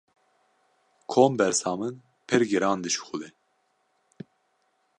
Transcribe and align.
Kombersa 1.11 1.71
min 1.79 1.95
pir 2.27 2.41
giran 2.51 2.79
dişuxile. 2.83 3.29